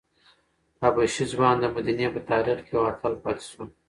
[0.81, 3.63] حبشي ځوان د مدینې په تاریخ کې یو اتل پاتې شو.